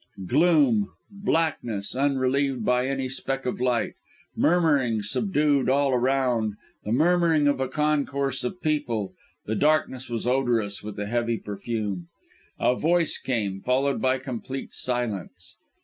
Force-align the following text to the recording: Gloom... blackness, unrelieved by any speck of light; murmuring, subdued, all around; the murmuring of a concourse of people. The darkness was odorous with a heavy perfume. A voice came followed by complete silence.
Gloom... 0.25 0.93
blackness, 1.11 1.95
unrelieved 1.95 2.65
by 2.65 2.87
any 2.87 3.07
speck 3.07 3.45
of 3.45 3.61
light; 3.61 3.93
murmuring, 4.35 5.03
subdued, 5.03 5.69
all 5.69 5.91
around; 5.93 6.55
the 6.83 6.91
murmuring 6.91 7.47
of 7.47 7.59
a 7.59 7.67
concourse 7.67 8.43
of 8.43 8.59
people. 8.63 9.13
The 9.45 9.53
darkness 9.53 10.09
was 10.09 10.25
odorous 10.25 10.81
with 10.81 10.97
a 10.97 11.05
heavy 11.05 11.37
perfume. 11.37 12.07
A 12.59 12.75
voice 12.75 13.19
came 13.19 13.59
followed 13.59 14.01
by 14.01 14.17
complete 14.17 14.73
silence. 14.73 15.55